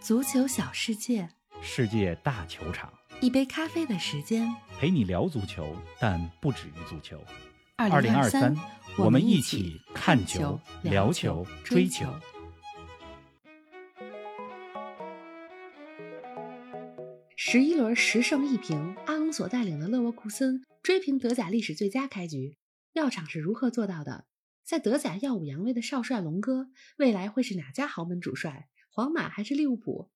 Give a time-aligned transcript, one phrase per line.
[0.00, 1.28] 足球小世界，
[1.60, 4.48] 世界大球场，一杯咖啡的时间。
[4.78, 7.22] 陪你聊足球，但不止于足球。
[7.76, 8.56] 二零二三，
[8.96, 12.06] 我们一起看球、聊球、追球。
[17.36, 22.56] 十一轮十胜一平，阿隆索带领的勒沃库森追平德甲历史最佳开局。
[22.94, 24.26] 药厂是如何做到的？
[24.64, 26.68] 在德甲耀武扬威的少帅龙哥，
[26.98, 28.68] 未来会是哪家豪门主帅？
[28.98, 30.10] 皇马还是利物浦？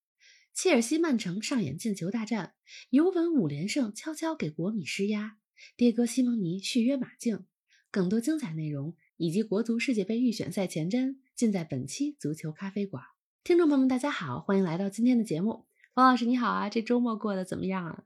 [0.53, 2.54] 切尔西、曼城上演进球大战，
[2.91, 5.36] 尤文五连胜悄悄给国米施压，
[5.77, 7.45] 迭戈·西蒙尼续约马竞。
[7.93, 13.05] 更多精彩内容以及国足世界杯预选赛前瞻，尽在本期足球咖啡馆。
[13.45, 15.67] 听众朋友们，大家好，欢迎来到今天的节目。
[15.94, 18.03] 王老师你好啊，这周末过得怎么样啊？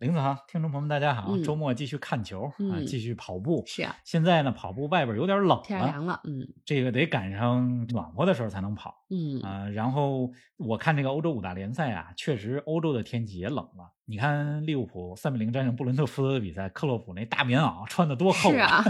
[0.00, 1.26] 林子航，听众朋友们，大家好！
[1.28, 3.62] 嗯周末继续看球啊，嗯继续跑步。
[3.66, 13.92] 是啊，现在呢，跑步外边有点冷了，天凉了，嗯这个得赶上暖和的时候才能跑嗯啊、然后我看这个欧洲五大联赛啊，确实欧洲的天气也冷了。
[14.06, 18.82] 你看利物浦三比零战胜布伦特福德的比赛，克洛普那大棉袄穿的多厚是啊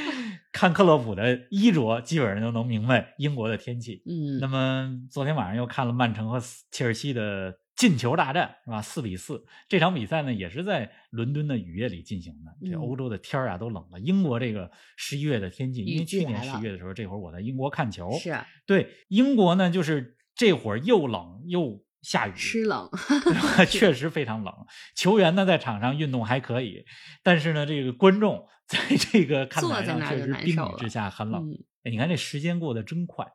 [0.50, 4.02] 看克洛普的衣着，基本上就能明白英国的天气。
[4.06, 6.40] 嗯那么昨天晚上又看了曼城和
[6.70, 8.80] 切尔西的进球大战，是吧？
[8.80, 9.44] 四比四。
[9.68, 12.68] 这场比赛呢，也是在伦敦的雨夜里进行的。
[12.70, 13.98] 这嗯欧洲的天儿啊都冷了。
[14.00, 22.88] 英国这个十一月的天气，因为去年十一月的时候，这会儿我在英国看球，是啊对英国呢，就是这会儿又冷又下雨，湿冷，
[23.68, 24.54] 确实非常冷。
[24.94, 26.84] 球员呢在场上运动还可以，
[27.22, 31.50] 但是呢，这个观众 在这个看台上确实冰雨之下很冷。
[31.50, 33.26] 嗯哎，你看这时间过得真快。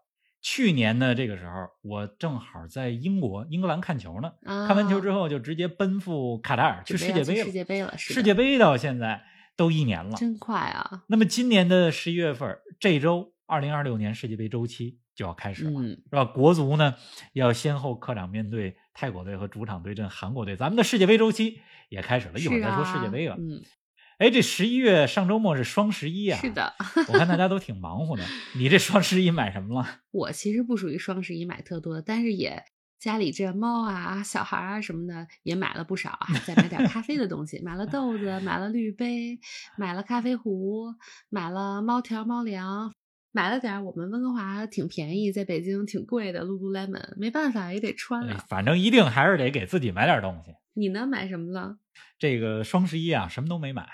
[0.41, 7.45] 去年呢，这个时候我正好在英国英格兰看球呢，啊看完球之后就直接奔赴卡塔尔去世界杯了。
[7.45, 9.23] 世界杯了，世界杯到现在
[9.57, 10.15] 都一年了。
[10.15, 11.03] 真快啊！
[11.07, 16.23] 那么今年的十一月份，这周二零二六年世界杯周期就要开始了，嗯是吧？
[16.23, 16.95] 国足呢
[17.33, 21.59] 要先后客场面对泰国队和主场对阵韩国队，咱们的世界杯周期
[21.89, 23.35] 也开始了，一会儿再说世界啊杯了。
[23.37, 23.61] 嗯，
[24.19, 26.73] 哎，这十一月上周末是双十一啊，是的，
[27.07, 28.23] 我看大家都挺忙活的。
[28.57, 30.02] 你这双十一买什么了？
[30.11, 32.61] 我其实不属于双十一买特多的，但是也
[32.99, 39.39] 家里这猫啊、小孩啊什么的也买了不少啊，再买点咖啡的东西，买了豆子，买了滤杯，
[39.77, 40.93] 买了咖啡壶，
[41.29, 42.93] 买了猫条、猫粮。
[43.31, 48.43] 买了点儿我们温哥华挺便宜，在北京挺贵的 Lululemon，没办法也得穿哎啊。
[48.49, 50.55] 反正一定还是得给自己买点东西。
[50.73, 51.05] 你呢？
[51.05, 51.77] 买什么了？
[52.17, 53.87] 这个双十一啊，什么都没买。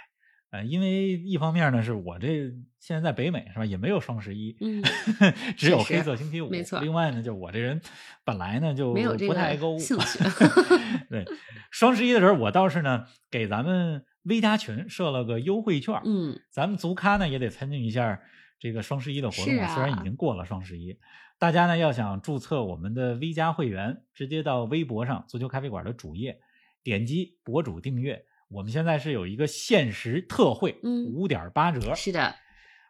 [0.52, 4.82] 呃，因为一方面呢，是我这现在在北美是吧，也没有双十一，嗯，
[5.58, 6.50] 只有黑色星期五。
[6.50, 7.82] 没错另外呢，就我这人
[8.24, 10.20] 本来呢就没有不太爱购物，个兴趣。
[11.10, 11.26] 对，
[11.72, 16.00] 双十一的时候，我倒是呢给咱们微加群设了个优惠券。
[16.06, 18.22] 嗯，咱们足咖呢也得参与一下
[18.58, 20.98] 这个双十一的活动，啊虽然已经过了双十一，
[21.38, 26.40] 大家呢要想注册我们的 V 加会员，直接到微博上足球咖啡馆的主页，
[26.82, 28.24] 点击博主订阅。
[28.48, 32.36] 我们现在是有一个限时特惠，嗯五点八折，是的，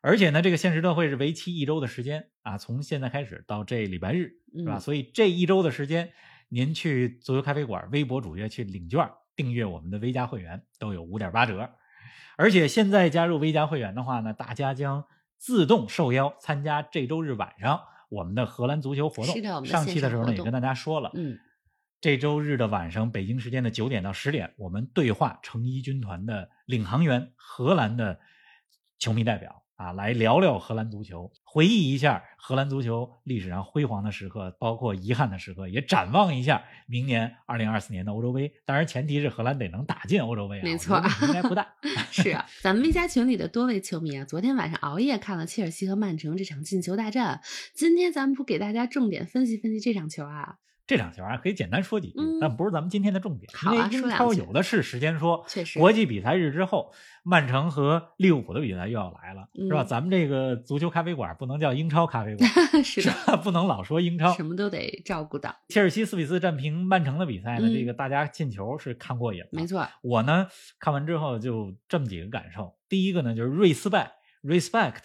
[0.02, 4.78] 而且呢，这个限时特惠是为期一周的时间啊，从现在开始到这礼拜日，是吧？
[4.78, 6.12] 嗯所以这一周的时间，
[6.50, 11.70] 您去足球咖啡馆微博主页去领券，订阅我们的微加会员都有五点八折。
[12.38, 15.06] 而且现在加入微加会员的话呢，大家将
[15.38, 19.34] 自动受邀参加这周日晚上我们的荷兰足球活动。
[19.34, 21.40] 是的我们上期的时候呢，也跟大家说了，嗯，
[22.02, 28.20] 这周日的晚上，北京时间的九点到十点，我们对话成衣军团的领航员荷兰的
[29.00, 38.54] 球迷代表啊，来聊聊荷兰足球，回忆一下荷兰足球历史上辉煌的时刻，包括遗憾的时刻，也展望一下明年二零二四年的欧洲杯。
[38.66, 41.74] 当然，前提是荷兰得能打进欧洲杯啊，没错应该不大。
[42.12, 47.42] 是啊，咱们 V 加群里的多位球迷啊，昨天晚上熬夜看了切尔西和曼城这场进球大战。
[47.74, 50.58] 今天咱们不给大家重点分析分析这场球啊？
[50.88, 55.44] 这两球啊，可以简单说几句，嗯但不是咱们今天的重点，因为英超有的是时间说。
[55.48, 59.84] 确实国际比赛日之后，曼城和利物浦的比赛又要来了，是吧？
[59.84, 62.50] 嗯咱们这个足球咖啡馆不能叫英超咖啡馆，
[62.84, 63.36] 是，是吧？
[63.38, 64.32] 不能老说英超。
[64.34, 69.50] 什么都得照顾到，切尔西四比四战平曼城的比赛呢，嗯这个大家进球是看过瘾了。
[69.52, 70.48] 没错，我呢
[70.80, 72.76] 看完之后就这么几个感受。
[72.88, 74.12] 第一个呢就是 respect
[74.44, 75.02] respect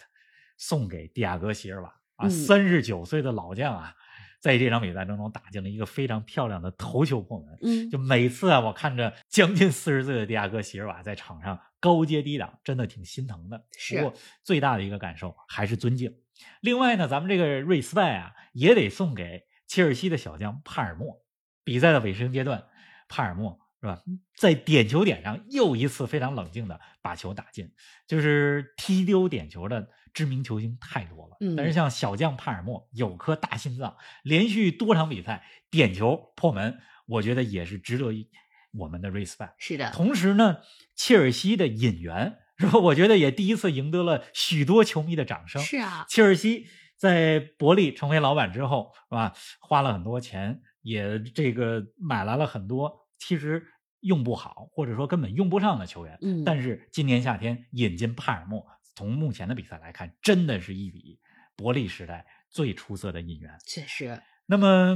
[0.57, 3.95] 送给蒂亚戈席尔瓦啊，嗯三十九岁的老将啊，
[4.41, 7.57] 在这场比赛当中打进了一个非常漂亮的头球破门。
[7.61, 13.63] 嗯，就每次啊，我看着将近四十岁的迪亚哥席尔瓦在场上高接低挡，真的挺心疼的。
[13.77, 16.13] 是不过最大的一个感受还是尊敬。
[16.59, 21.21] 另外呢，咱们这个瑞斯拜啊，也得送给切尔西的小将帕尔默。
[21.63, 22.65] 比赛的尾声阶段，
[23.07, 24.01] 帕尔默是吧，
[24.35, 27.71] 在点球点上又一次非常冷静的把球打进，
[28.07, 38.05] 就是踢丢点球的知名球星太多了，嗯但是像小将帕尔默有颗大心脏，连续多场比赛点球破门，我觉得也是值得
[38.73, 39.53] 我们的 respect。
[39.57, 40.57] 是的，同时呢，
[40.95, 42.79] 切尔西的引援是吧？
[42.79, 45.61] 我觉得也第一次赢得了许多球迷的掌声。
[45.61, 49.33] 是啊，切尔西在伯利成为老板之后，是吧？
[49.59, 53.65] 花了很多钱，也这个买来了很多其实
[54.01, 56.17] 用不好或者说根本用不上的球员。
[56.21, 58.65] 嗯，但是今年夏天引进帕尔默，
[58.95, 61.19] 从目前的比赛来看，真的是一笔
[61.55, 63.51] 伯利时代最出色的引援。
[63.65, 64.95] 确实，那么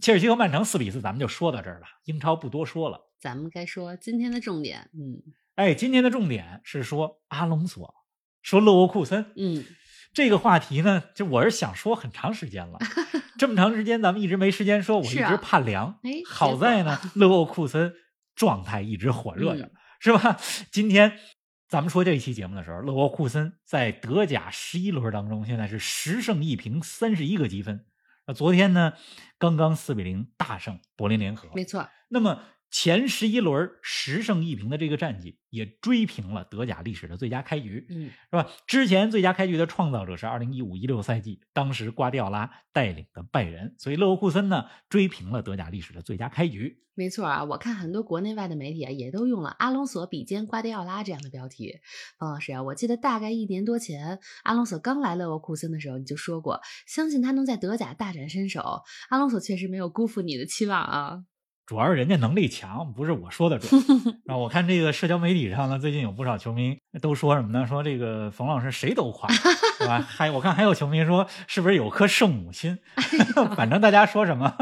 [0.00, 1.86] 切尔西和曼城四比四，咱们就说到这儿了。
[2.04, 3.10] 英超不多说了。
[3.18, 5.22] 咱们该说今天的重点，嗯
[5.54, 7.94] 哎，今天的重点是说阿隆索，
[8.42, 9.32] 说勒沃库森。
[9.36, 9.64] 嗯，
[10.12, 12.78] 这个话题呢，就我是想说很长时间了，
[13.38, 15.98] 这么长时间咱们一直没时间说，我一直怕凉。
[16.02, 17.94] 哎，好在呢，勒沃库森
[18.34, 20.38] 状态一直火热着，嗯是吧？
[20.70, 21.18] 今天
[21.68, 27.84] 咱们说这一期节目的时候，勒沃库森在德甲十一轮当中，现在是十胜一平，三十一个积分。
[28.26, 28.92] 那昨天呢，
[29.38, 31.48] 刚刚四比零大胜柏林联合。
[31.54, 37.86] 没错，那么前十一轮十胜一平的这个战绩，也追平了德甲历史的最佳开局。
[37.88, 38.46] 嗯是吧？
[38.66, 46.82] 之前最佳开局的创造者是二零一五一六赛季，当时瓜迪奥拉带领的拜仁，所以勒沃库森呢追平了德甲历史的最佳开局。
[46.98, 51.74] 没错啊，我看很多国内外的媒体啊，也都用了“阿隆索比肩瓜迪奥拉”这样的标题。
[52.18, 58.82] 方老师啊，我记得大概一年多前，阿隆索刚来勒沃库森的时候，你就说过，相信他能在德甲大展身手。
[59.10, 61.24] 阿隆索确实没有辜负你的期望啊。
[61.66, 63.82] 主要是人家能力强，不是我说的准。
[64.28, 67.66] 啊，我看这个社交媒体上呢，最近有不少球迷都说什么呢？
[67.66, 69.28] 说这个冯老师谁都夸，
[69.78, 70.00] 是吧？
[70.00, 72.78] 还我看还有球迷说是不是有颗圣母心？
[73.56, 74.56] 反正大家说什么，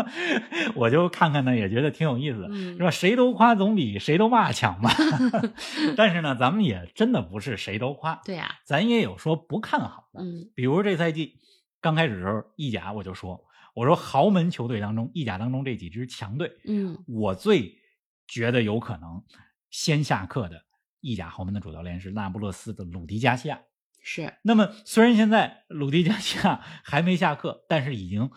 [0.75, 2.91] 我就看看呢，也觉得挺有意思是吧？
[2.91, 4.91] 谁都夸总比谁都骂强吧。
[5.97, 10.23] 但是呢，咱们也真的不是谁都夸，对呀、咱也有说不看好的。
[10.23, 11.35] 嗯比如这赛季
[11.83, 13.45] 刚开始的时候，意甲我就说，
[13.75, 17.77] 我说豪门球队当中，意甲当中这几支强队，嗯我最
[18.27, 19.23] 觉得有可能
[19.71, 20.65] 先下课的
[21.01, 23.61] 意甲豪门的主教练是那不勒斯的鲁迪加西亚。
[24.07, 28.31] 是那么虽然现在鲁迪加西亚还没下课，但是已经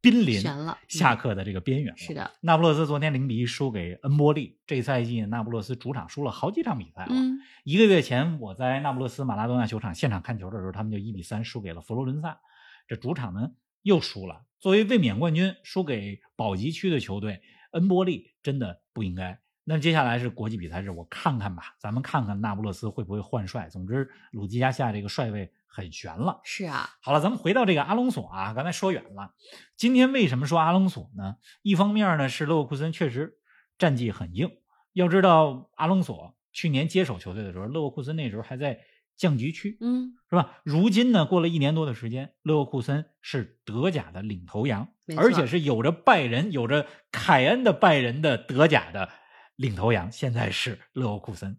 [0.00, 0.40] 濒临
[0.88, 1.98] 下课的这个边缘了。
[1.98, 7.12] 是的，那不勒斯昨天零比一输给恩波利，这赛季那不勒斯主场输了好几场比赛了。
[7.12, 12.40] 嗯一个月前我在那不勒斯马拉多纳球场现场看球的时候，他们就一比三输给了佛罗伦萨，
[12.88, 13.50] 这主场呢
[13.82, 14.42] 又输了。
[14.58, 17.40] 作为卫冕冠军，输给保级区的球队
[17.72, 19.40] 恩波利真的不应该。
[19.64, 23.68] 那接下来是国际比赛日，我看看吧，咱们看看那不勒斯会不会换帅。
[23.68, 26.40] 总之，鲁基加下这个帅位很悬了。
[26.42, 29.32] 是啊，好了，咱们回到这个阿隆索啊，刚才说远了。
[29.76, 31.36] 今天为什么说阿隆索呢？
[31.62, 33.38] 一方面呢是勒沃库森确实
[33.78, 34.50] 战绩很硬，
[34.92, 38.80] 要知道阿隆索去年接手球队的时候，勒沃库森那时候还在
[39.20, 40.62] 降级区，嗯是吧？
[40.64, 49.10] 如今呢，过了一年多的时间，勒沃库森是德甲的领头羊而且是有着拜仁、有着凯恩的拜仁的德甲的
[49.56, 51.58] 领头羊，现在是勒沃库森。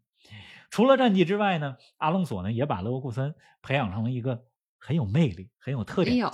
[0.71, 4.45] 除了战绩之外呢，阿隆索呢也把勒沃库森培养成了一个
[4.79, 6.17] 很有魅力、很有特哎点。
[6.17, 6.31] 呦，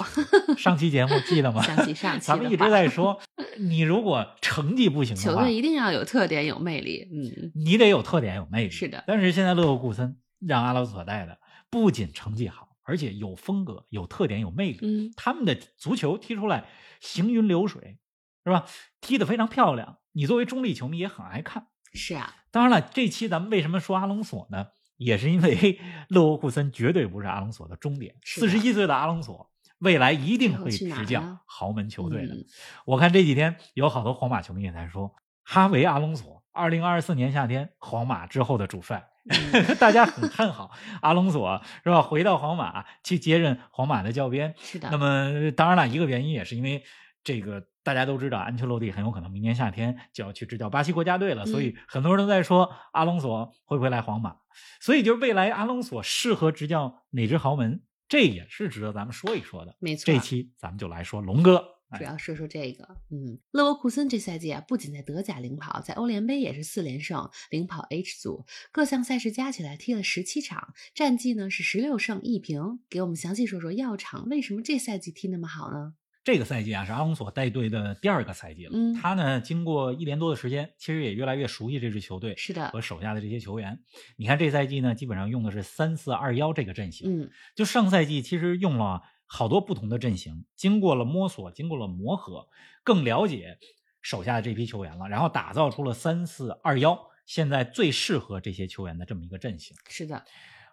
[0.57, 1.61] 上期节目记得吗？
[1.61, 3.19] 想起上 期咱们一直在说，
[3.59, 7.09] 你如果成绩不行的话球队，一定要有特点、有魅力。
[7.11, 8.69] 嗯，你得有特点、有魅力。
[8.69, 11.39] 是的但是现在勒沃库森让阿隆索带的
[11.69, 14.79] 不仅成绩好，而且有风格、有特点、有魅力。
[14.81, 16.65] 嗯，他们的足球踢出来
[16.99, 17.97] 行云流水，
[18.43, 18.65] 是吧？
[19.01, 19.97] 踢得非常漂亮。
[20.11, 21.67] 你作为中立球迷也很爱看。
[21.93, 24.67] 是啊，当然了，这期咱们为什么说阿隆索呢？
[24.97, 25.79] 也是因为
[26.09, 28.15] 勒沃库森绝对不是阿隆索的终点。
[28.23, 32.33] 四十一岁的阿隆索未来一定会执教豪门球队的。
[32.33, 32.45] 嗯
[32.85, 35.13] 我看这几天有好多皇马球迷也在说，
[35.43, 39.16] 哈维·阿隆索，二零二四年夏天皇马之后的主帅，嗯
[39.79, 42.01] 大家很看好阿隆索是吧？
[42.01, 44.53] 回到皇马去接任皇马的教鞭。
[44.57, 44.89] 是的。
[44.91, 46.83] 那么当然了，一个原因也是因为
[47.23, 54.37] 这个大家都知道，安切洛蒂很有可能明年夏天就要去执教巴西国家队了，所以很多人都在说阿隆索会不会来皇马。
[54.79, 59.75] 所以就是未来阿隆索适合执教哪支豪门，这也是值得咱们说一说的。
[59.79, 61.76] 没错这期咱们就来说龙哥。
[61.89, 72.79] 哎主要说说这个，嗯，勒沃库森这赛季啊，不仅在德甲领跑，在欧联杯也是四连胜，领跑 H 组，各项赛事加起来踢了十七场，战绩呢是十六胜一平。
[72.89, 75.93] 给我们详细说说药厂为什么这赛季踢那么好呢？
[76.25, 78.71] 这个赛季啊，是阿隆索带队的第二个赛季了。
[78.73, 83.79] 嗯他呢，经过一年多的时间，其实也越来越熟悉这支球队是的和手下的这些球员。
[84.17, 87.21] 你看这赛季呢，基本上用的是三四二幺这个阵型。
[87.21, 92.47] 嗯，就上赛季其实用了好多不同的阵型，经过了摸索，经过了磨合，
[92.83, 93.59] 更了解
[94.01, 99.75] 手下的这批球员了，然后打造出了三四二幺，现在最适合这些球员的这么一个阵型。
[99.89, 100.23] 是的，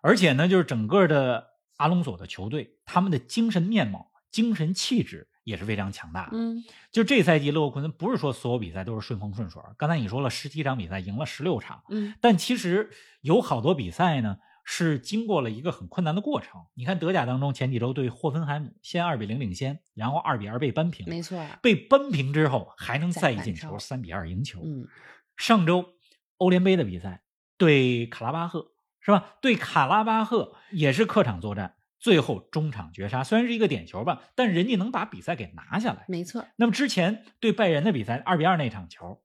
[0.01, 6.37] 而且呢，就是整个的阿隆索的球队，他们的精神面貌、精神气质也是非常强大的。
[6.37, 9.61] 嗯，就这赛季，勒沃库森不是说所有比赛都是顺风顺水。
[9.77, 16.63] 刚才你说了，十七场比赛赢了十六场，嗯，但其实有好多比赛呢是经过了一个很困难的过程。
[16.75, 24.61] 你看德甲当中，前几周对霍芬海姆先二比零领先，然后二比二被扳平，没错，被扳平之后还能再再一进球，三比二赢球。
[24.65, 24.89] 嗯，
[25.37, 25.95] 上周
[26.39, 27.23] 欧联杯的比赛
[27.57, 29.37] 对卡拉巴赫是吧？
[29.43, 36.07] 对卡拉巴赫也是客场作战，最后中场绝杀，虽然是一个点球吧，但人家能把比赛给拿下来。
[36.09, 39.23] 没错，那么之前对拜仁的比赛二比二那场球，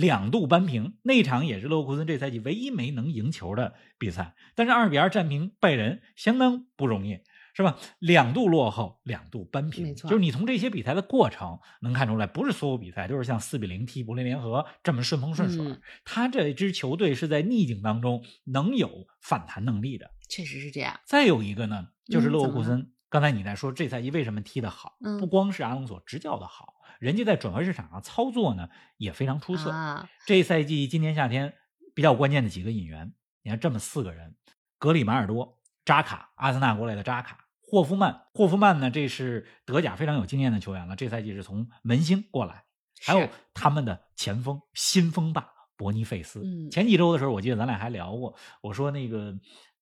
[0.00, 4.34] 两度扳平，那场也是勒沃库森这赛季唯一没能赢球的比赛。
[4.54, 7.20] 但是二比二战平拜仁相当不容易，
[7.54, 7.76] 是吧？
[7.98, 15.64] 两度落后，两度扳平，没错就是你从这些比赛的过程能看出来，不是所有比赛都是像四比零踢柏林联合这么顺风顺水。
[15.64, 20.10] 嗯他这支球队是在逆境当中能有反弹能力的。
[20.28, 20.98] 确实是这样。
[21.04, 22.90] 再有一个呢，就是勒沃库森。
[23.08, 29.70] 刚才你在说这赛季为什么踢得好，嗯不光是阿隆索执教的好，人家在转会市场上操作呢也非常出色。
[29.70, 31.54] 啊，这赛季今年夏天
[31.94, 34.36] 比较关键的几个引援，你看这么四个人：
[34.78, 38.26] 格里马尔多、扎卡，阿森纳过来的扎卡，霍夫曼。
[38.34, 42.64] 霍夫曼呢，这是德甲非常有经验的球员了，这赛季是从门兴过来。
[43.02, 46.42] 还有他们的前锋新锋霸伯尼费斯。
[46.44, 49.34] 嗯前几周的时候，我记得咱俩还聊过，我说那个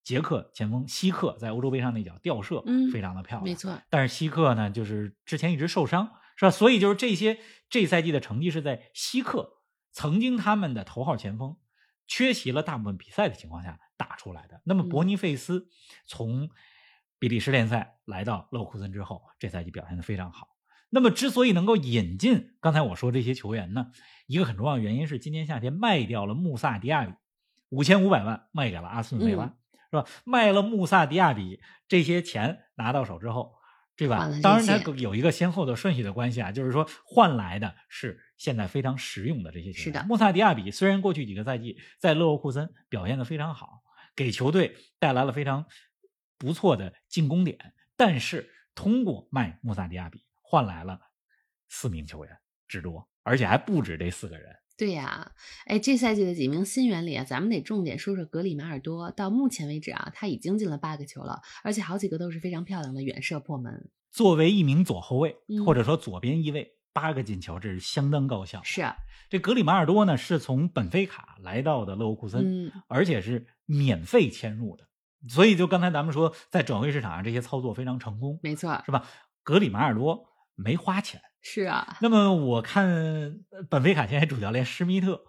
[0.04, 3.44] 捷克前锋希克在欧洲杯上那脚吊射，嗯非常的漂亮。
[3.44, 6.50] 没错，但是希克呢，就是之前一直受伤，是吧？
[6.50, 9.58] 所以就是这些这赛季的成绩是在希克
[9.90, 11.56] 曾经他们的头号前锋
[12.06, 14.62] 缺席了大部分比赛的情况下打出来的。
[14.64, 15.68] 那么嗯伯尼费斯
[16.06, 16.48] 从
[17.18, 20.48] 比利时联赛来到勒沃库森之后，这赛季表现的非常好。
[20.90, 23.90] 那么之所以能够引进刚才我说这些球员呢，
[24.28, 27.12] 一个很重要的原因是今年夏天卖掉了穆萨迪亚比，
[27.70, 29.44] 五千五百万卖给了阿斯顿维拉。
[29.44, 29.54] 嗯
[29.90, 30.04] 是吧？
[30.24, 33.54] 卖了穆萨迪亚比这些钱拿到手之后，
[33.98, 39.84] 对吧当然，它有一个先后的顺序的关系啊，就是说换来的是现在非常实用的这些球员。
[39.84, 43.82] 是的穆萨迪亚比虽然过去几个赛季在勒沃库森表现的非常好，
[44.14, 45.66] 给球队带来了非常
[46.38, 51.00] 不错的进攻点，但是通过卖穆萨迪亚比换来了
[51.68, 52.38] 四名球员
[52.68, 54.54] 之多，而且还不止这四个人。
[54.78, 55.32] 对呀，
[55.66, 59.10] 哎，这赛季的几名新援里啊，咱们得重点说说格里马尔多。
[59.10, 63.90] 到目前为止啊，他已经进了八个球了，而且好几个都是非常漂亮的远射破门。
[64.12, 68.62] 作为一名左后卫，嗯或者说左边翼卫，八个进球，这是相当高效。
[68.62, 68.94] 是啊，
[69.28, 74.86] 这格里马尔多呢，是从本菲卡来到的勒沃库森，嗯，而且是免费迁入的，
[75.28, 79.04] 所以就刚才咱们说，在转会市场上这些操作非常成功，没错，是吧？
[79.42, 81.20] 格里马尔多没花钱。
[81.48, 85.20] 是啊，那么我看呃本菲卡现在主教练施密特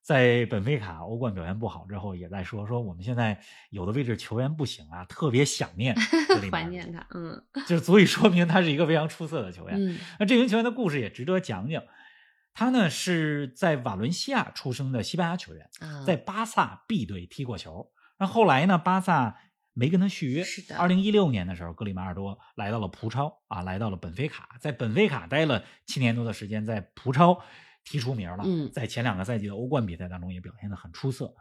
[0.00, 3.38] 在本菲卡欧冠表现不好之后，也在说说我们现在
[3.70, 5.94] 有的位置球员不行啊，特别想念
[6.50, 9.76] 怀念他，嗯 就足以说明他是一个非常出色的球员。
[9.76, 11.82] 嗯那这名球员的故事也值得讲讲。
[12.58, 17.92] 他呢是在瓦伦西亚出生的西班牙球员，啊，在巴萨 B 队踢过球。
[18.18, 19.36] 那后来呢，巴萨
[19.76, 20.42] 没跟他续约。
[20.42, 27.38] 是的二零一六年的时候，格里马尔多来到了葡超啊，来到了本菲卡，在本菲卡待了七年多的时间，在葡超
[27.84, 28.42] 踢出名了。
[28.46, 31.34] 嗯在前两个赛季的欧冠比赛当中也表现得很出色。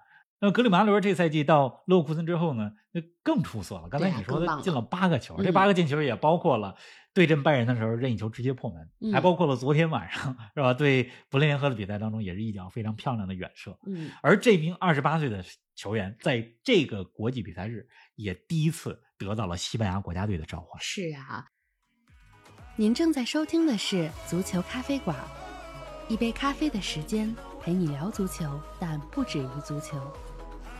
[0.46, 3.90] 那格里马伦这赛季到勒沃库森之后呢，就更出色了。
[3.90, 6.76] 刚才你说更棒了他进了八个球，这嗯八个进球也包括了
[7.14, 10.74] 对阵拜仁的时候任意球直接破门，嗯还包括了昨天晚上是吧？
[10.74, 13.78] 对柏林联合的比赛当中也是一脚非常漂亮的远射。
[13.88, 15.44] 嗯，而这名二十八岁的
[15.76, 20.80] 球员在这个国际比赛日也第一次得到了西班牙国家队的召唤。
[20.82, 21.46] 是啊。
[22.78, 25.18] 您正在收听的是《足球咖啡馆》，
[26.14, 29.98] 一杯咖啡的时间陪你聊足球，但不止于足球。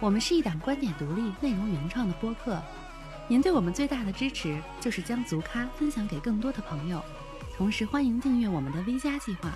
[0.02, 2.62] 我们是一档观点独立、内容原创的播客。
[3.28, 7.02] 您对我们最大的支持就是将足咖分享给更多的朋友，
[7.56, 9.52] 同时欢迎订阅我们的 V 加计划。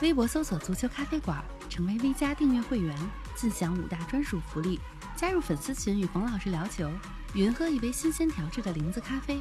[0.00, 2.96] 微博搜索“足球咖啡馆”，成为 V 加订阅会员，
[3.34, 4.78] 尽享五大专属福利：
[5.16, 6.90] 加入粉丝群与冯老师聊球，
[7.34, 9.40] 云喝一杯新鲜调制的零子咖啡，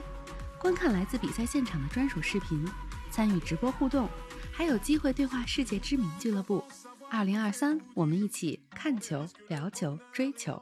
[0.60, 2.68] 观看来自比赛现场的专属视频，
[3.12, 4.10] 参与直播互动，
[4.52, 6.64] 还有机会对话世界知名俱乐部。
[7.16, 10.60] 二零二三，我们一起看球、聊球、追球。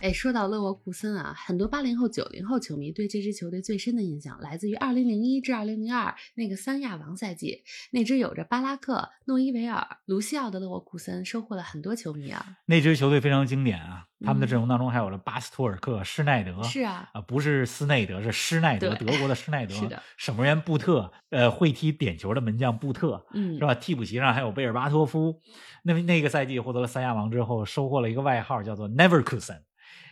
[0.00, 12.58] 哎，说到勒沃库森啊，很多八零后、九零后球迷对这支球队最深的印象来自于二零零一至二零零二那个三亚王赛季，那支有着巴拉克、诺伊维尔、卢西奥的勒沃库森收获了很多球迷啊。
[12.66, 23.74] 那支球队非常经典啊，他们的嗯阵容当中还有了巴斯托尔克、施耐德，是啊，啊，不是斯内德，是施耐德，德国的施耐德，是的，守门员布特，呃，会踢点球的门将布特，嗯是，吧？
[23.74, 25.40] 替补席上还有贝尔巴托夫。
[25.82, 29.62] 那么那个赛季获得了三亚王之后，收获了一个外号叫做 Neverkusen，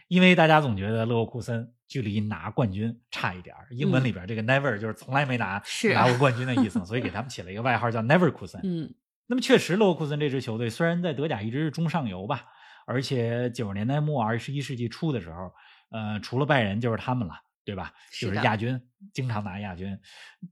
[0.09, 8.61] 因为大家总觉得勒沃库森距离拿冠军差一点儿，英文里边这个 never 就是从来没拿是拿过冠军的意思，所以给他们 起了一个外号叫 never 库森。
[8.65, 8.95] 嗯，
[9.27, 12.45] 那么确实，勒沃库森这支球队虽然在德甲一直是中上游吧，
[12.87, 15.53] 而且九十年代末二十一世纪初的时候，
[15.91, 17.35] 呃，除了拜仁就是他们了，
[17.65, 17.93] 对吧？
[18.21, 18.81] 就是亚军，
[19.13, 19.99] 经常拿亚军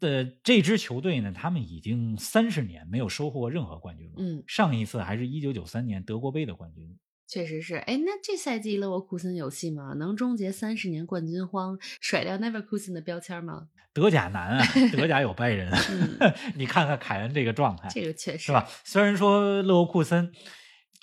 [0.00, 4.14] 的这支球队呢，他们已经三十年没有收获过任何冠军了。
[4.18, 6.98] 嗯上一次还是一九九三年德国杯的冠军。
[7.26, 7.76] 确实是。
[7.76, 9.94] 哎，那这赛季勒沃库森有戏吗？
[9.98, 13.68] 能终结三十年冠军荒，甩掉 Neverkusin 的标签吗？
[13.94, 18.68] 德甲难啊，德甲有拜仁，嗯 你看看凯恩这个状态，这个确实是吧？？
[18.82, 20.32] 虽然说勒沃库森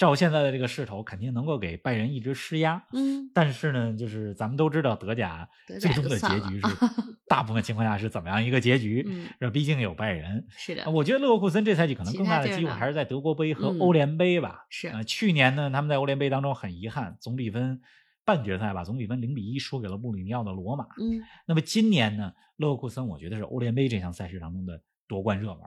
[0.01, 5.47] 照现在的这个势头，肯定能够给拜仁一直施压，嗯，但是呢，就是咱们都知道德甲
[5.79, 6.67] 最终的结局是
[7.29, 9.05] 大部分情况下是怎么样一个结局？
[9.07, 10.43] 嗯这毕竟有拜仁。
[10.49, 14.65] 是的，我觉得勒沃库森这赛季可能更大的机会还是在德国杯和嗯欧联杯吧。
[14.71, 17.79] 是呃，去年呢，他们在欧联杯当中很遗憾，总比分
[18.25, 20.85] 半决赛吧，总比分零比一输给了穆里尼奥的罗马。
[20.99, 25.61] 嗯那么今年呢，勒沃库森我觉得是欧联杯这项赛事当中的夺冠热门。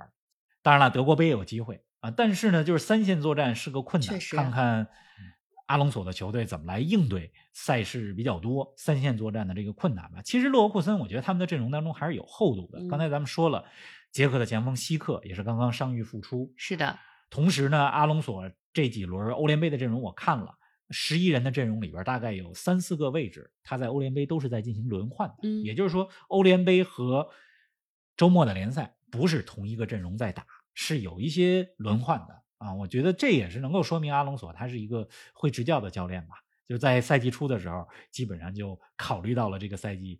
[0.60, 4.86] 当然了，德国杯也有机会啊，但是呢，就是三线作战是个困难，看看
[5.64, 10.20] 阿隆索的球队怎么来应对赛事比较多、三线作战的这个困难吧。
[10.22, 12.78] 其实勒沃库森，我觉得他们的阵容当中还是有厚度的。
[12.80, 13.64] 嗯刚才咱们说了，
[14.12, 16.98] 捷克的前锋希克也是刚刚伤愈复出，是的，
[17.30, 20.58] 同时呢，阿隆索这几轮欧联杯的阵容我看了，
[20.90, 25.36] 十一人的阵容里边大概有三四个位置，他在欧联杯都是在进行轮换的。
[25.44, 27.30] 嗯也就是说，欧联杯和
[28.14, 32.74] 周末的联赛不是同一个阵容在打，是有一些轮换的啊。
[32.74, 36.34] 我觉得这也是能够说明阿隆索他是一个会执教的教练吧。
[36.66, 40.18] 就在赛季初的时候，基本上就考虑到了这个赛季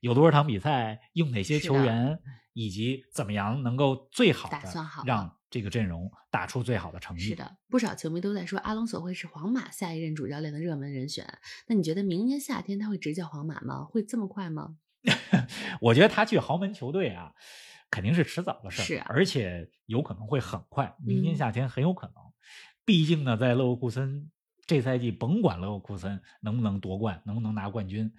[0.00, 2.18] 有多少场比赛，用哪些球员，
[2.54, 7.28] 以及怎么样能够最好的打算好让这个阵容打出最好的成绩。
[7.28, 11.26] 是的，不少球迷都在说阿隆索会是皇马下一任主教练的热门人选。
[11.66, 13.84] 那你觉得明年夏天他会执教皇马吗？
[13.84, 14.76] 会这么快吗？
[15.82, 17.34] 我觉得他去豪门球队啊，
[17.92, 22.14] 肯定是迟早的事儿，是啊而且有可能会很快，明年嗯夏天很有可能。
[22.84, 24.30] 毕竟呢，在勒沃库森
[24.66, 28.10] 这赛季，甭管勒沃库森能不能夺冠，能不能拿冠军，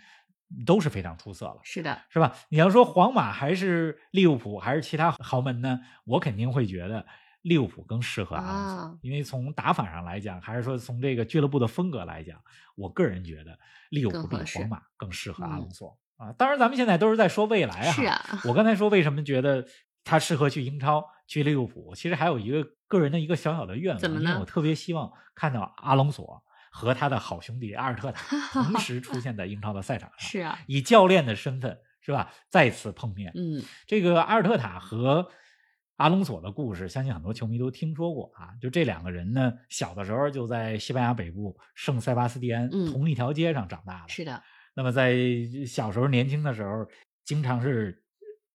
[0.65, 1.59] 都是非常出色了。
[1.63, 2.35] 是的，是吧？
[2.49, 5.81] 你要说皇马还是利物浦还是其他豪门呢？
[6.05, 7.05] 我肯定会觉得
[7.41, 12.39] 利物浦更适合阿隆索，啊因为从打法上来讲，还是说从这个俱乐部的风格来讲，
[12.75, 13.57] 我个人觉得
[13.89, 16.31] 利物浦比皇马更适合阿嗯隆索、啊。
[16.37, 17.91] 当然，咱们现在都是在说未来啊。
[17.91, 19.65] 是啊，我刚才说为什么觉得
[20.03, 30.29] 他适合去英超、去利物浦，其实还有一个个人的一个小小的愿望，怎么呢因为我特别希望看到阿隆索和他的好兄弟阿尔特塔 同时出现在英超的赛场上。
[30.29, 33.31] 是啊，以教练的身份是吧，再次碰面。
[33.35, 35.29] 嗯，这个阿尔特塔和
[35.97, 38.49] 阿隆索的故事，相信很多球迷都听说过啊。
[38.59, 44.09] 就这两个人呢，小的时候就在西班牙北部圣塞巴斯蒂安嗯同一条街上长大的。
[44.09, 44.43] 是的，
[44.75, 45.15] 那么在
[45.67, 46.87] 小时候年轻的时候，
[47.25, 48.03] 经常是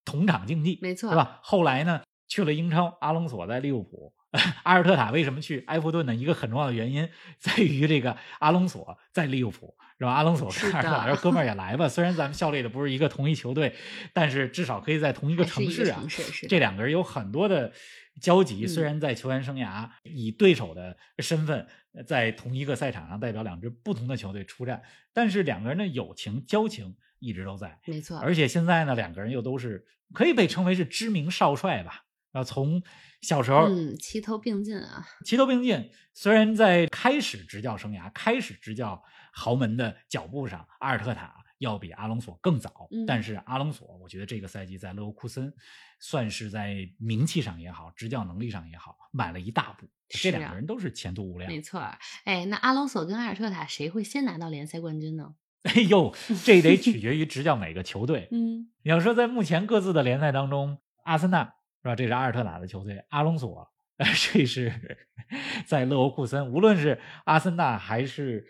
[0.05, 1.39] 同场竞技，没错是吧？
[1.43, 4.13] 后来呢，去了英超，阿隆索在利物浦。
[4.61, 6.13] 阿尔特塔为什么去埃弗顿呢？
[6.13, 10.11] 一个很重要的原因 在于这个阿隆索在利物浦，是吧？
[10.13, 13.73] 阿隆索跟是阿尔特塔说：“哥们儿也来吧，虽然咱们效力的不是一个同一球队，
[14.13, 16.03] 但是至少可以在同一个城市啊。
[16.47, 17.73] 这两个人有很多的
[18.21, 24.81] 交集，虽嗯然在球员生涯以对手的身份呃在同一个赛场上代表两支不同的球队出战，
[25.13, 27.79] 但是两个人的友情交情一直都在。
[27.85, 32.05] 没错，而且现在呢，两个人又都是可以被称为是知名少帅吧。
[32.31, 32.83] 啊从
[33.21, 45.53] 小时候嗯，齐头并进啊，齐头并进，虽然在开始执教生涯、开始执教豪门的脚步上，阿尔特塔要比阿隆索更早，嗯但是阿隆索，我觉得这个赛季在勒沃库森，
[45.99, 49.87] 算是在名气上也好，执教能力上也好，迈了一大步。
[50.09, 51.51] 这两个人都是前途无量。
[51.51, 51.95] 没错儿。
[52.25, 55.35] 哎，那阿隆索跟阿尔特塔谁会先拿到联赛冠军呢？
[55.63, 58.29] 哎呦，这得取决于执教哪个球队。
[58.31, 61.43] 嗯，你要说在目前各自的联赛当中，阿森纳
[61.83, 61.95] 是吧？
[61.95, 64.97] 这是阿尔特塔的球队，阿隆索， 呃这是
[65.67, 66.49] 在勒沃库森。
[66.49, 68.47] 无论是阿森纳还是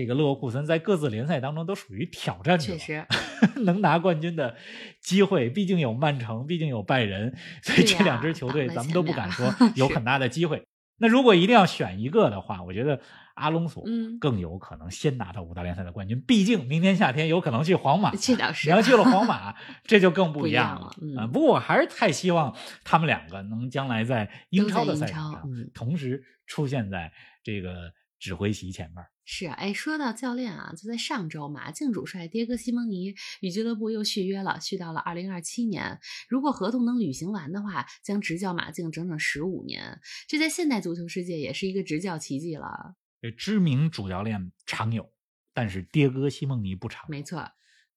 [0.00, 3.06] 这个勒沃库森，在各自联赛当中都属于挑战者，确实，
[3.64, 4.56] 能拿冠军的
[5.02, 5.50] 机会。
[5.50, 10.66] 毕竟有曼城，毕竟有拜仁，所以这两支球队咱们都不敢说有很大的机会。
[10.96, 12.98] 那如果一定要选一个的话，我觉得
[13.34, 16.18] 阿隆索嗯更有可能先拿到五大联赛的冠军。
[16.26, 29.04] 毕竟明年夏天有可能去皇马，这倒是你要去了皇马，这就更不不一样样了不过我还是太希望他们两个能将来在英超的赛场上嗯同时出现在这个指挥席前面。
[29.24, 35.98] 是啊，哎，说到教练啊，就在上周，马竞主帅迭戈·西蒙尼与俱乐部又续约了，续到了二零二七年。
[36.28, 42.94] 如果合同能履行完的话，将执教马竞整整十五年，这在现代足球世界也是一个执教奇迹了。
[43.22, 45.12] 这知名主教练常有，
[45.54, 47.08] 但是迭戈西蒙尼不常。
[47.08, 47.50] 没错，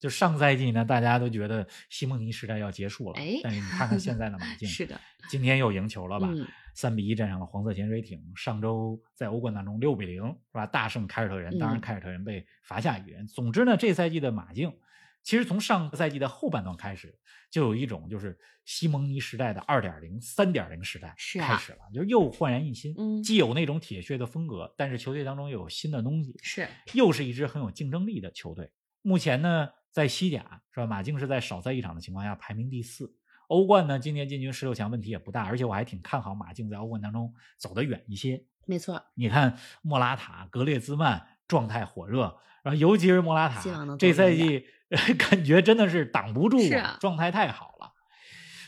[0.03, 6.27] 就上赛季呢，大家都觉得西蒙尼时代要结束了，哎但是你看看现在的马竞， 是的，今天又赢球了吧？
[6.29, 8.19] 嗯三比一战胜了黄色潜水艇。
[8.35, 10.65] 上周在欧冠当中六比零是吧？
[10.65, 13.25] 大胜凯尔特人，当然嗯凯尔特人被罚下一人。
[13.27, 14.73] 总之呢，这赛季的马竞，
[15.23, 17.17] 其实从上个赛季的后半段开始，
[17.49, 28.69] 就有一种就是西蒙尼时代的二点零、三点零时代开始了，就是又焕然一新，嗯既有那种铁血的风格，但是球队当中又有新的东西，是又是一支很有竞争力的球队。
[29.03, 30.87] 目前呢，在西甲是吧？
[30.87, 33.15] 马竞是在少赛一场的情况下排名第四。
[33.49, 38.43] 欧冠呢，今年进军十六强问题也不大，而且我还挺看好马竞在欧冠当中走得远一些。
[38.65, 43.61] 没错，你看莫拉塔、格列兹曼状态火热，然后尤其是莫拉塔，
[43.99, 44.65] 这赛季
[45.19, 46.57] 感觉真的是挡不住
[46.99, 47.91] 状态太好了。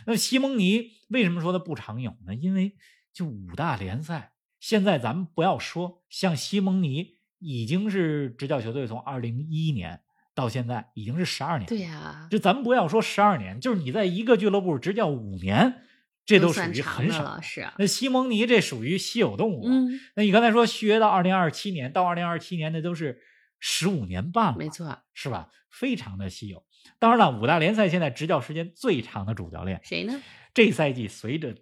[0.05, 2.35] 那西蒙尼为什么说他不常有呢？
[2.35, 2.75] 因为
[3.13, 10.01] 就五大联赛，现在咱们不要说像西蒙尼已经是执教球队从二零一一年
[10.35, 15.81] 到现在已经是十二年了，对呀，就咱们不要说十二年，就是你在一个俱乐部执教五年，
[16.25, 17.39] 这都属于很少。
[17.41, 19.71] 是啊，那西蒙尼这属于稀有动物啊。
[19.71, 23.21] 嗯，那你刚才说续约到二零二七年，到二零二七年那都是
[23.59, 25.49] 十五年半了，没错，是吧？
[25.71, 26.65] 非常的稀有。
[26.99, 30.21] 当然了，五大联赛现在执教时间最长的主教练，谁呢？
[30.53, 31.55] 这赛季随着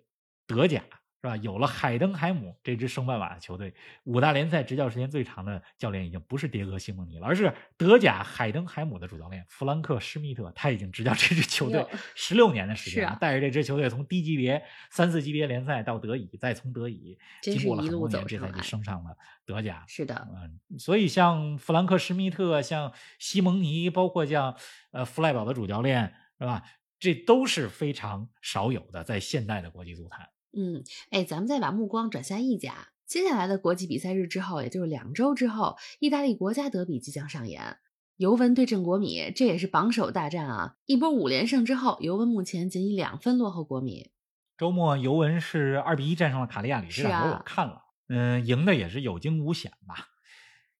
[0.47, 0.83] 德甲
[1.23, 19.86] 是吧，有了海登海姆这支升班马的球队，五大联赛执教时间最长的教练已经不是迭戈西蒙尼了，而是德甲海登海姆的主教练弗兰克施密特，他已经执教这支球队哟十六年的时间了，啊带着这支球队从低级别三四级别联赛到德乙，再从德乙经过了很多年，这赛季升上了德甲。
[19.88, 24.57] 是的，嗯，所以像弗兰克施密特、像西蒙尼，包括像
[24.91, 26.63] 呃弗赖堡的主教练，是吧？
[26.99, 30.27] 这都是非常少有的，在现代的国际足坛。
[30.56, 37.78] 嗯，哎，咱们再把目光转向意甲，接下来的国际比赛日之后，也就是两周之后，意大利国家德比即将上演。
[38.18, 40.76] 尤文对阵国米，这也是榜首大战啊！
[40.86, 44.12] 一波五连胜之后，尤文目前仅以两分落后国米。
[44.56, 50.10] 周末尤文是二比一战胜了卡利亚里，这是场球啊我看了，嗯、赢的也是有惊无险吧。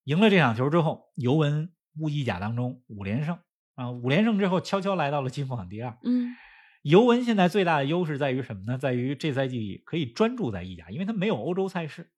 [0.04, 3.36] 赢了这场球之后，尤文乌意甲当中五连胜
[3.74, 5.98] 啊，五连胜之后悄悄来到了积分榜第二。
[6.04, 6.36] 嗯，
[6.84, 8.76] 尤文现在最大的优势在于什么呢？
[8.76, 12.10] 在于这赛季可以专注在意甲，因为他没有欧洲赛事。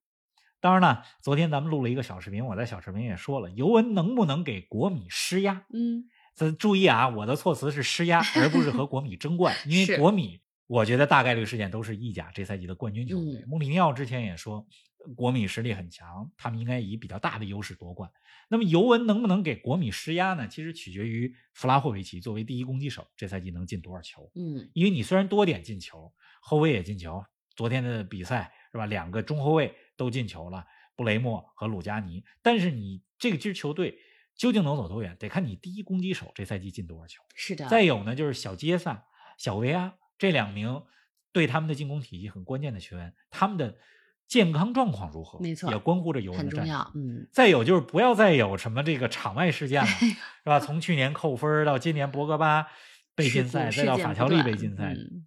[0.59, 5.63] 当然了，昨天咱们录了一个小视频，我在小视频也说了，尤文能不能给国米施压？
[5.73, 13.35] 嗯，这注意啊，我的措辞是施压，而不是和国米争冠， 因为国米我觉得大概率事件都是意甲这赛季的冠军球队。
[13.35, 14.67] 嗯穆里尼奥之前也说，
[15.15, 18.11] 国米实力很强，他们应该以比较大的优势夺冠。
[18.49, 20.47] 那么尤文能不能给国米施压呢？
[20.47, 24.31] 其实取决于弗拉霍维奇作为第一攻击手，这赛季能进多少球。
[24.35, 27.23] 嗯，因为你虽然多点进球，后卫也进球，
[27.55, 28.85] 昨天的比赛是吧？
[28.85, 30.65] 两个中后卫都进球了，
[30.95, 32.23] 布雷默和鲁加尼。
[32.41, 33.99] 但是你这个支球队
[34.35, 37.21] 究竟能走多远，得看你第一攻击手这赛季进多少球。
[37.35, 37.67] 是的。
[37.67, 39.05] 再有呢，就是小杰萨、
[39.37, 40.83] 小维阿这两名
[41.33, 43.77] 对他们的进攻体系很关键的球员，他们的
[44.27, 46.69] 健康状况如何，没错也关乎着尤的战绩。。
[46.69, 49.87] 要嗯，再有就是不要再有什么这个场外事件了，
[50.43, 50.59] 是吧？
[50.59, 52.67] 从去年扣分到今年博格巴
[53.15, 55.25] 被禁赛，再到法乔利被禁赛，嗯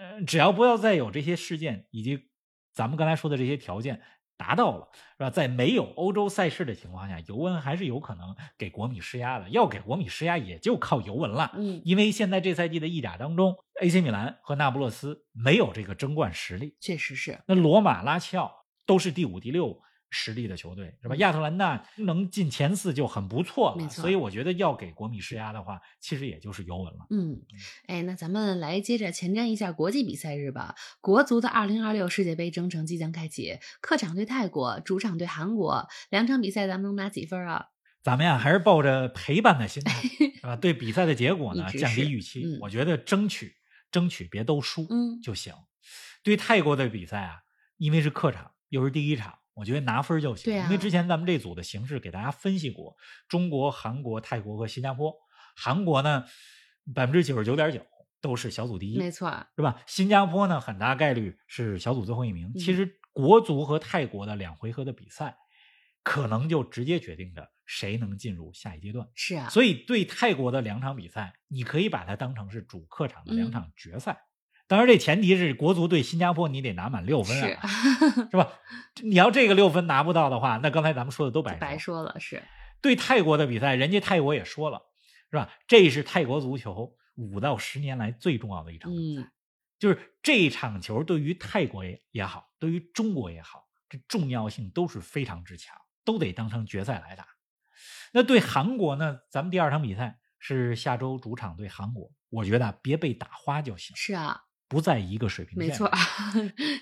[0.00, 2.28] 呃只要不要再有这些事件，以及
[2.72, 4.00] 咱们刚才说的这些条件
[4.42, 5.30] 达到了，是吧？
[5.30, 9.48] 在没有欧洲赛事的情况下，尤文还是有可能给国米施压的。
[9.50, 11.52] 要给国米施压，也就靠尤文了。
[11.54, 17.40] 嗯，因为现在这赛季的意甲当中，AC 米兰和那不勒斯没有这个争冠实力，确实是。
[17.46, 18.50] 那罗马、拉齐奥
[18.84, 19.80] 都是第五、第六
[20.12, 21.16] 实力的球队，是吧？
[21.16, 27.06] 嗯亚特兰大能进前四就很不错了，错所以我觉得要给国米施压的话，其实也就是尤文了。
[27.10, 27.40] 嗯，
[27.88, 30.76] 哎，那咱们来接着前瞻一下国际比赛日吧。
[31.00, 37.66] 国足的2026世界杯征程即将开启，客场对泰国，主场对韩国，两场比赛咱们能拿几分啊？
[38.02, 40.02] 咱们呀，还是抱着陪伴的心态，
[40.36, 40.56] 是吧？
[40.56, 43.54] 对比赛的结果呢降低预期，嗯我觉得争取
[43.90, 45.54] 争取别都输，嗯就行。
[46.24, 47.42] 对泰国的比赛啊，
[47.78, 50.44] 因为是客场，又是第一场，我觉得拿分就行。
[50.44, 52.96] 对啊因为之前咱们这组的形式给大家分析过，
[53.28, 55.14] 中国、韩国、泰国和新加坡。
[55.54, 56.24] 韩国呢，
[56.94, 57.86] 百分之九十九点九
[58.20, 59.82] 都是小组第一，没错，是吧？
[59.86, 62.50] 新加坡呢，很大概率是小组最后一名。
[62.54, 65.36] 嗯其实国足和泰国的两回合的比赛，
[66.02, 69.06] 可能就直接决定着谁能进入下一阶段。
[69.14, 74.22] 是啊，所以对泰国的两场比赛，你可以把它当成是主客场的两嗯场决赛。
[74.72, 77.68] 当然，这前提是国足对新加坡你得拿满六分是啊，
[78.30, 78.54] 是吧？
[79.02, 82.02] 你要这个六分拿不到的话，那刚才咱们说的都白白说。
[82.02, 82.42] 了，是
[82.80, 84.80] 对泰国的比赛，人家泰国也说了，
[85.30, 85.52] 是吧？
[85.66, 89.20] 这是泰国足球五到十年来最重要的一场比赛。
[89.20, 89.30] 嗯，
[89.78, 97.26] 就是这场球对于泰国也也好，对于中国也好，这重要性都是非常之强，都得当成决赛来打。
[98.14, 99.18] 那对韩国呢？
[99.28, 104.40] 咱们第二场比赛是下周主场对韩国，我觉得啊别被打花就行，是啊，
[104.72, 105.68] 不在一个水平线。
[105.68, 105.90] 没错，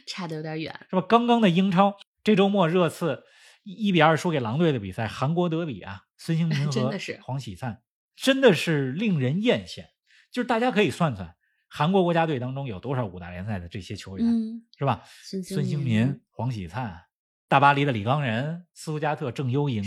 [0.07, 0.73] 差的有点远。
[0.89, 1.03] 是吧？
[1.09, 3.25] 刚刚的英超，这周末热刺
[3.65, 7.83] 一比二输给狼队的比赛，韩国德比啊，孙兴 民和黄喜灿，
[8.15, 9.87] 真的是令人艳羡。
[10.31, 11.35] 就是大家可以算算，
[11.67, 15.03] 韩国国家队当中有多少五大联赛的这些球员，嗯，是吧？
[15.25, 17.07] 孙孙兴民民、黄喜灿、
[17.49, 19.83] 大巴黎的李刚仁、斯图加特郑优莹、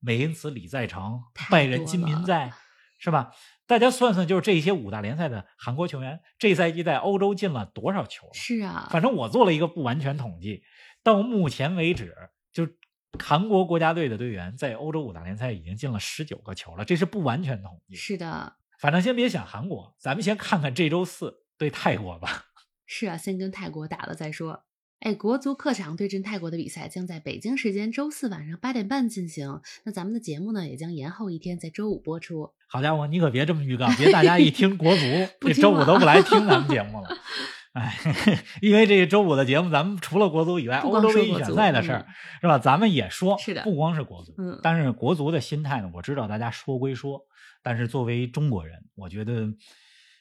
[0.00, 2.52] 美因茨李在成、拜仁金民在，
[2.98, 3.30] 是吧？
[3.68, 8.32] 大家算算，就是这些五大联赛的韩国球员，这赛季在欧洲进了多少球了？
[8.32, 10.62] 是啊，反正我做了一个不完全统计，
[11.04, 12.16] 到目前为止，
[12.50, 12.66] 就
[13.22, 17.94] 韩国国家队的队员在欧洲五大联赛已经进了十九个球了，这是不完全统计。
[17.94, 22.46] 是的，反正先别想韩国，咱们先看看这周四对泰国吧。
[22.86, 24.64] 是啊，先跟泰国打了再说。
[25.00, 29.60] 哎，国足客场对阵泰国的比赛将在北京时间周四晚上八点半进行。
[29.84, 32.54] 那咱们的节目呢，也将延后一天，在周五播出。
[32.70, 35.02] 好家伙，你可别这么预告，别大家一听国足，
[35.40, 37.08] 这周五都不来听咱们 节目了。
[37.72, 37.96] 哎，
[38.60, 42.06] 因为这周五的节目，咱们除了国足以外，欧洲杯预选赛的事儿、
[42.40, 42.58] 是吧？
[42.58, 47.22] 咱们也说，是的不光是国足，嗯但是国足的心态呢，我知道大家说归说，
[47.62, 49.48] 但是作为中国人，我觉得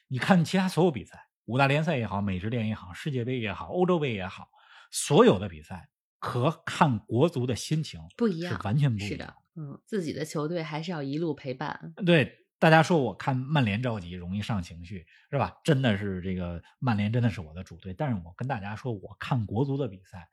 [0.08, 4.48] 你看其他所有比赛，五大联赛也好，美职联也好，世界杯也好，欧洲杯也好，
[4.92, 11.94] 所有的比赛和看国足的心情不一样，是完全不一样是的，嗯，自己的球队还是要一路陪伴。
[12.06, 15.58] 对，大家说我看曼联着急，容易上情绪，是吧？
[15.64, 20.30] 真的是这个曼联真的是我的主队，但是我跟大家说，我看国足的比赛，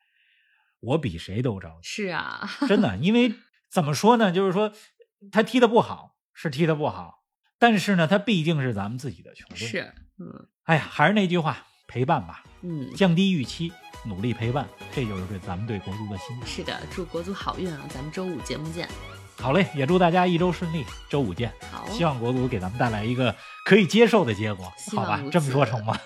[0.80, 3.34] 我比谁都着急，是啊，真的，因为
[3.70, 4.32] 怎么说呢？
[4.32, 4.72] 就是说
[5.30, 7.24] 他踢的不好，是踢的不好，
[7.58, 13.70] 但是呢，他毕竟是咱们自己的球队。，是，嗯哎呀，还是那句话，陪伴吧，嗯，降低预期，
[14.04, 16.40] 努力陪伴，这就是对咱们对国足的心意。
[16.46, 17.80] 是的，祝国足好运啊！
[17.88, 18.88] 咱们周五节目见。
[19.40, 21.52] 好嘞，也祝大家一周顺利，周五见。
[21.72, 25.98] 好，希望国足给咱们带来一个可以接受的结果，好吧这么说成吗？